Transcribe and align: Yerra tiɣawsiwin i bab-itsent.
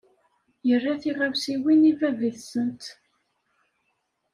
Yerra 0.67 0.93
tiɣawsiwin 1.01 1.89
i 1.91 1.93
bab-itsent. 1.99 2.83